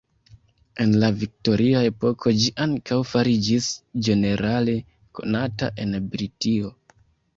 [0.83, 3.69] En la viktoria epoko ĝi ankaŭ fariĝis
[4.09, 4.79] ĝenerale
[5.19, 6.73] konata en Britio.